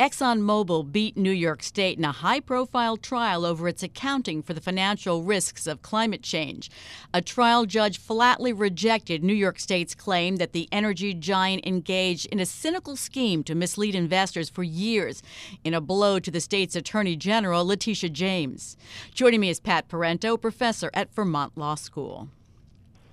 [0.00, 4.60] ExxonMobil beat New York State in a high profile trial over its accounting for the
[4.62, 6.70] financial risks of climate change.
[7.12, 12.40] A trial judge flatly rejected New York State's claim that the energy giant engaged in
[12.40, 15.22] a cynical scheme to mislead investors for years,
[15.64, 18.78] in a blow to the state's Attorney General, Letitia James.
[19.12, 22.30] Joining me is Pat Parenteau, professor at Vermont Law School.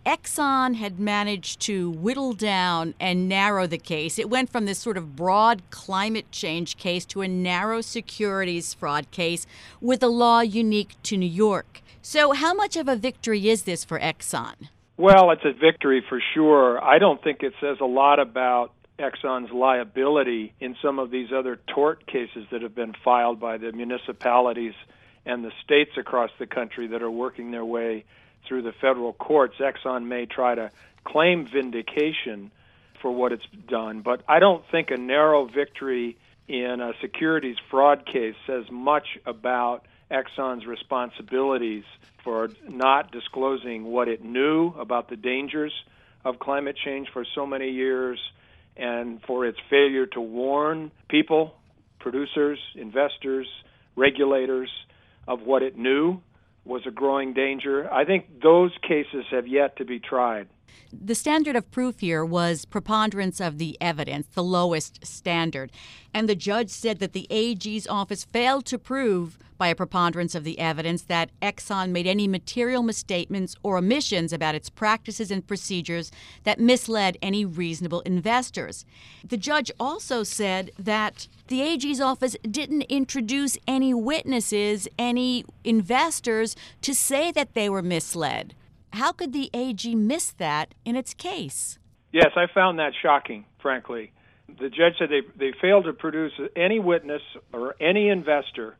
[0.07, 4.17] Exxon had managed to whittle down and narrow the case.
[4.17, 9.11] It went from this sort of broad climate change case to a narrow securities fraud
[9.11, 9.45] case
[9.81, 11.81] with a law unique to New York.
[12.01, 14.69] So, how much of a victory is this for Exxon?
[14.95, 16.81] Well, it's a victory for sure.
[16.81, 21.59] I don't think it says a lot about Exxon's liability in some of these other
[21.75, 24.73] tort cases that have been filed by the municipalities
[25.25, 28.05] and the states across the country that are working their way
[28.47, 30.71] through the federal courts, Exxon may try to
[31.05, 32.51] claim vindication
[33.01, 34.01] for what it's done.
[34.01, 36.17] But I don't think a narrow victory
[36.47, 41.83] in a securities fraud case says much about Exxon's responsibilities
[42.23, 45.73] for not disclosing what it knew about the dangers
[46.23, 48.19] of climate change for so many years
[48.75, 51.55] and for its failure to warn people,
[51.99, 53.47] producers, investors,
[53.95, 54.69] regulators
[55.27, 56.21] of what it knew
[56.67, 57.91] was a growing danger.
[57.91, 60.47] I think those cases have yet to be tried.
[60.91, 65.71] The standard of proof here was preponderance of the evidence, the lowest standard.
[66.13, 70.43] And the judge said that the AG's office failed to prove by a preponderance of
[70.43, 76.11] the evidence that Exxon made any material misstatements or omissions about its practices and procedures
[76.43, 78.85] that misled any reasonable investors.
[79.27, 86.93] The judge also said that the AG's office didn't introduce any witnesses, any investors, to
[86.93, 88.53] say that they were misled.
[88.93, 91.77] How could the AG miss that in its case?
[92.11, 94.11] Yes, I found that shocking, frankly.
[94.47, 97.21] The judge said they, they failed to produce any witness
[97.53, 98.77] or any investor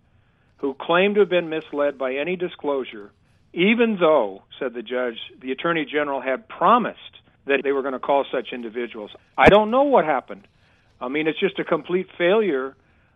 [0.57, 3.11] who claimed to have been misled by any disclosure,
[3.53, 6.99] even though, said the judge, the Attorney General had promised
[7.45, 9.11] that they were going to call such individuals.
[9.37, 10.47] I don't know what happened.
[10.99, 12.75] I mean, it's just a complete failure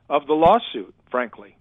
[0.09, 1.55] of the lawsuit, frankly.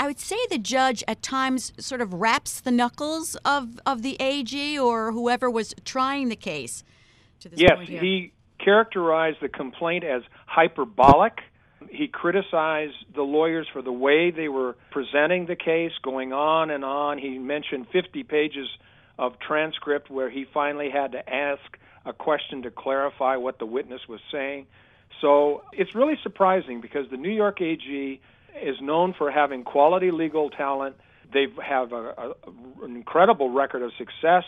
[0.00, 4.16] I would say the judge at times sort of wraps the knuckles of, of the
[4.18, 6.82] AG or whoever was trying the case.
[7.40, 11.40] To this yes, he characterized the complaint as hyperbolic.
[11.90, 16.82] He criticized the lawyers for the way they were presenting the case, going on and
[16.82, 17.18] on.
[17.18, 18.68] He mentioned 50 pages
[19.18, 21.60] of transcript where he finally had to ask
[22.06, 24.66] a question to clarify what the witness was saying.
[25.20, 28.20] So it's really surprising because the New York AG
[28.62, 30.96] is known for having quality legal talent.
[31.32, 32.34] They have a, a,
[32.82, 34.44] an incredible record of success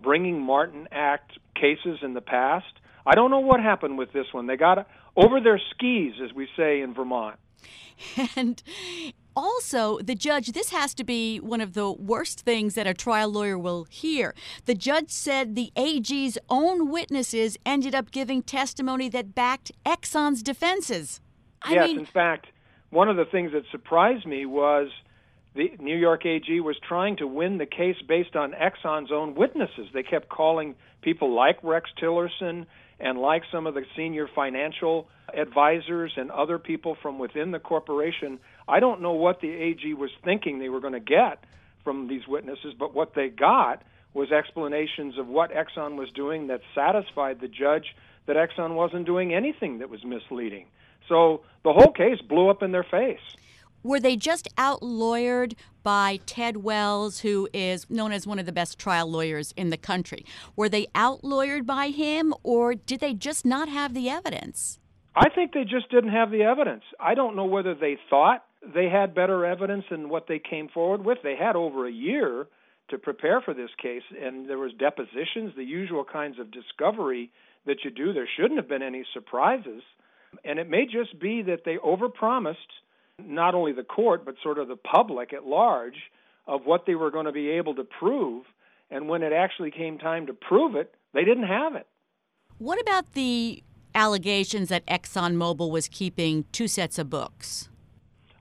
[0.00, 2.66] bringing Martin Act cases in the past.
[3.06, 4.46] I don't know what happened with this one.
[4.46, 4.86] They got
[5.16, 7.38] over their skis, as we say in Vermont.
[8.36, 8.62] And
[9.36, 13.30] also, the judge, this has to be one of the worst things that a trial
[13.30, 14.34] lawyer will hear.
[14.64, 21.20] The judge said the AG's own witnesses ended up giving testimony that backed Exxon's defenses.
[21.62, 22.48] I yes, mean, in fact,
[22.92, 24.88] one of the things that surprised me was
[25.54, 29.88] the New York AG was trying to win the case based on Exxon's own witnesses.
[29.94, 32.66] They kept calling people like Rex Tillerson
[33.00, 38.38] and like some of the senior financial advisors and other people from within the corporation.
[38.68, 41.42] I don't know what the AG was thinking they were going to get
[41.84, 43.82] from these witnesses, but what they got
[44.12, 47.86] was explanations of what Exxon was doing that satisfied the judge
[48.26, 50.66] that Exxon wasn't doing anything that was misleading.
[51.08, 53.20] So the whole case blew up in their face.
[53.82, 58.52] Were they just out lawyered by Ted Wells, who is known as one of the
[58.52, 60.24] best trial lawyers in the country?
[60.54, 64.78] Were they out lawyered by him, or did they just not have the evidence?
[65.16, 66.84] I think they just didn't have the evidence.
[67.00, 71.04] I don't know whether they thought they had better evidence than what they came forward
[71.04, 71.18] with.
[71.24, 72.46] They had over a year
[72.90, 77.32] to prepare for this case, and there was depositions, the usual kinds of discovery
[77.66, 78.12] that you do.
[78.12, 79.82] There shouldn't have been any surprises.
[80.44, 82.56] And it may just be that they overpromised
[83.18, 86.10] not only the court, but sort of the public at large
[86.46, 88.44] of what they were going to be able to prove.
[88.90, 91.86] And when it actually came time to prove it, they didn't have it.
[92.58, 93.62] What about the
[93.94, 97.68] allegations that ExxonMobil was keeping two sets of books?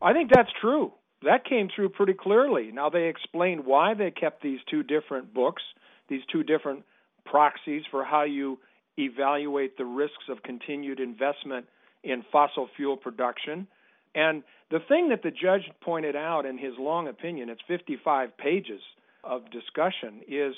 [0.01, 0.93] I think that's true.
[1.23, 2.71] That came through pretty clearly.
[2.71, 5.61] Now, they explained why they kept these two different books,
[6.09, 6.83] these two different
[7.25, 8.57] proxies for how you
[8.97, 11.67] evaluate the risks of continued investment
[12.03, 13.67] in fossil fuel production.
[14.15, 18.81] And the thing that the judge pointed out in his long opinion, it's 55 pages
[19.23, 20.53] of discussion, is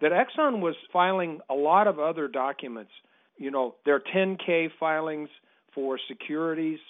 [0.00, 2.90] that Exxon was filing a lot of other documents.
[3.36, 5.28] You know, their 10K filings
[5.74, 6.80] for securities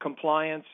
[0.00, 0.66] compliance,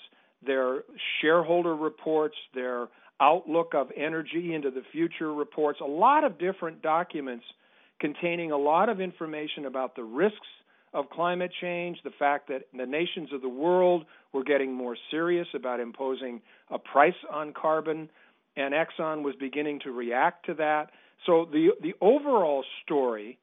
[0.45, 0.83] their
[1.21, 2.89] shareholder reports, their
[3.21, 7.45] outlook of energy into the future reports, a lot of different documents
[8.01, 10.49] containing a lot of information about the risks
[10.93, 15.47] of climate change, the fact that the nations of the world were getting more serious
[15.55, 16.41] about imposing
[16.71, 18.09] a price on carbon,
[18.57, 20.91] and Exxon was beginning to react to that.
[21.27, 23.39] So the the overall story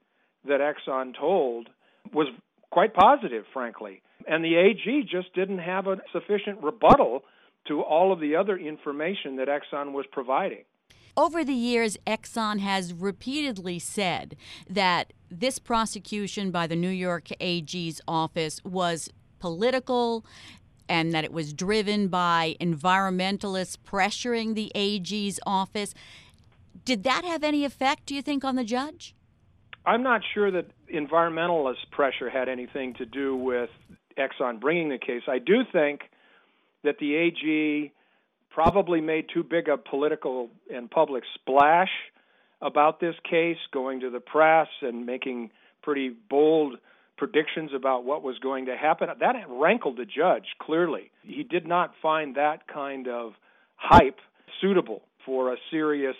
[0.47, 1.69] that Exxon told
[2.13, 2.27] was
[2.71, 4.01] quite positive, frankly.
[4.27, 7.23] And the AG just didn't have a sufficient rebuttal
[7.67, 10.63] to all of the other information that Exxon was providing.
[11.17, 14.37] Over the years, Exxon has repeatedly said
[14.69, 19.09] that this prosecution by the New York AG's office was
[19.39, 20.23] political
[20.87, 25.95] and that it was driven by environmentalists pressuring the AG's office.
[26.85, 29.15] Did that have any effect, do you think, on the judge?
[29.87, 33.71] I'm not sure that environmentalist pressure had anything to do with
[34.19, 35.23] Exxon bringing the case.
[35.27, 36.01] I do think
[36.83, 37.91] that the AG
[38.57, 41.91] probably made too big a political and public splash
[42.59, 45.51] about this case, going to the press and making
[45.83, 46.73] pretty bold
[47.19, 49.09] predictions about what was going to happen.
[49.19, 51.11] That rankled the judge, clearly.
[51.21, 53.33] He did not find that kind of
[53.75, 54.17] hype
[54.59, 56.15] suitable for a serious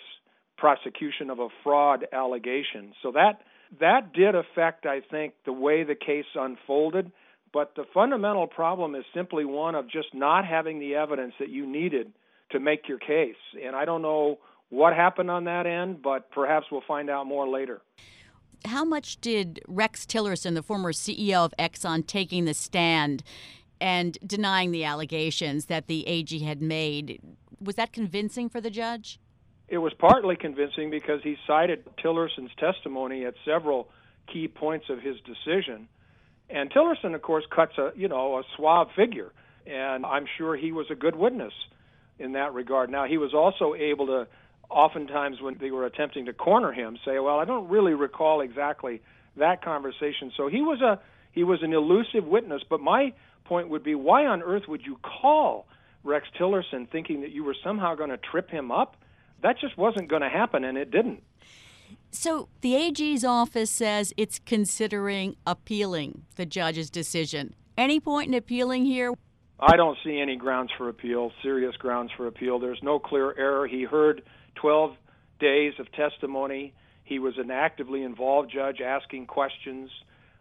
[0.56, 2.92] prosecution of a fraud allegation.
[3.02, 3.40] So that
[3.80, 7.10] that did affect, I think, the way the case unfolded.
[7.52, 11.66] But the fundamental problem is simply one of just not having the evidence that you
[11.66, 12.12] needed
[12.50, 13.36] to make your case.
[13.62, 14.38] And I don't know
[14.70, 17.80] what happened on that end, but perhaps we'll find out more later.
[18.64, 23.22] How much did Rex Tillerson, the former CEO of Exxon, taking the stand
[23.80, 27.20] and denying the allegations that the AG had made,
[27.60, 29.20] was that convincing for the judge?
[29.68, 33.88] It was partly convincing because he cited Tillerson's testimony at several
[34.32, 35.88] key points of his decision.
[36.50, 39.32] And Tillerson, of course, cuts a you know a suave figure,
[39.66, 41.52] and I'm sure he was a good witness
[42.18, 42.90] in that regard.
[42.90, 44.26] Now he was also able to,
[44.70, 49.00] oftentimes when they were attempting to corner him, say, "Well, I don't really recall exactly
[49.36, 51.00] that conversation." So he was a
[51.32, 52.62] he was an elusive witness.
[52.68, 53.12] But my
[53.44, 55.66] point would be, why on earth would you call
[56.04, 58.96] Rex Tillerson thinking that you were somehow going to trip him up?
[59.42, 61.22] That just wasn't going to happen, and it didn't.
[62.10, 67.54] So the AG's office says it's considering appealing the judge's decision.
[67.76, 69.14] Any point in appealing here?
[69.60, 72.60] I don't see any grounds for appeal, serious grounds for appeal.
[72.60, 73.66] There's no clear error.
[73.66, 74.22] He heard
[74.56, 74.94] 12
[75.40, 76.74] days of testimony.
[77.04, 79.90] He was an actively involved judge asking questions.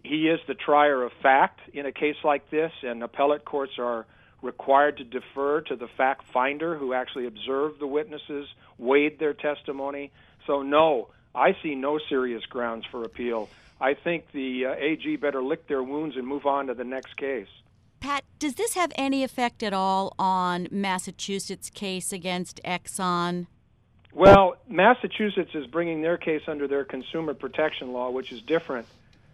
[0.03, 4.05] He is the trier of fact in a case like this, and appellate courts are
[4.43, 8.47] required to defer to the fact finder who actually observed the witnesses,
[8.77, 10.11] weighed their testimony.
[10.45, 13.49] So, no, I see no serious grounds for appeal.
[13.81, 17.17] I think the uh, AG better lick their wounds and move on to the next
[17.17, 17.47] case.
[17.99, 23.47] Pat, does this have any effect at all on Massachusetts' case against Exxon?
[24.13, 28.87] Well, Massachusetts is bringing their case under their consumer protection law, which is different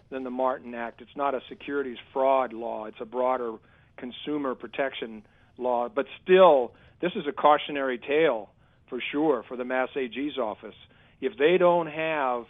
[0.10, 1.02] than the Martin Act.
[1.02, 3.54] It's not a securities fraud law, it's a broader
[3.98, 5.24] consumer protection
[5.58, 5.90] law.
[5.90, 8.50] But still, this is a cautionary tale
[8.88, 10.76] for sure for the Mass AG's office.
[11.22, 12.46] If they don't have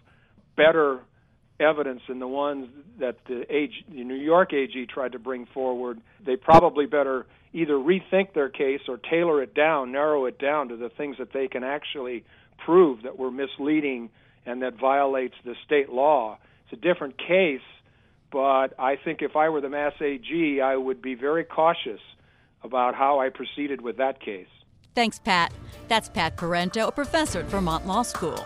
[0.55, 1.01] better
[1.63, 2.67] evidence than the ones
[2.99, 7.73] that the, AG, the New York AG tried to bring forward, they probably better either
[7.73, 11.47] rethink their case or tailor it down, narrow it down to the things that they
[11.47, 12.23] can actually
[12.65, 14.09] prove that were misleading
[14.45, 16.37] and that violates the state law.
[16.65, 17.61] It's a different case,
[18.31, 22.01] but I think if I were the Mass AG, I would be very cautious
[22.63, 24.47] about how I proceeded with that case.
[24.95, 25.53] Thanks, Pat.
[25.87, 28.45] That's Pat Parenteau, a professor at Vermont Law School.